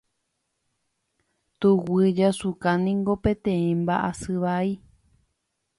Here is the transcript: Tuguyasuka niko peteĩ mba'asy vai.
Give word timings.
Tuguyasuka 1.65 2.71
niko 2.83 3.13
peteĩ 3.23 3.69
mba'asy 3.83 4.35
vai. 4.45 4.69